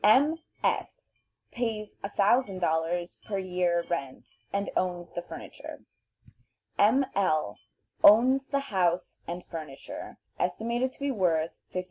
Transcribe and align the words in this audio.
M. 0.03 0.39
S. 0.63 1.11
pays 1.51 1.97
$1000 2.03 3.23
per 3.23 3.37
year 3.37 3.83
rent, 3.87 4.29
and 4.51 4.71
owns 4.75 5.11
the 5.11 5.21
furniture. 5.21 5.81
M. 6.79 7.05
L. 7.13 7.59
owns 8.03 8.47
the 8.47 8.71
house 8.73 9.19
and 9.27 9.43
furniture, 9.45 10.17
estimated 10.39 10.91
to 10.93 10.99
be 10.99 11.11
worth 11.11 11.61
$15,000. 11.71 11.79